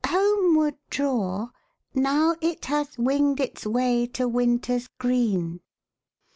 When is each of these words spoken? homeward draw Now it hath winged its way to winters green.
homeward 0.07 0.73
draw 0.89 1.49
Now 1.93 2.35
it 2.41 2.65
hath 2.65 2.97
winged 2.97 3.39
its 3.39 3.67
way 3.67 4.07
to 4.07 4.27
winters 4.27 4.87
green. 4.97 5.59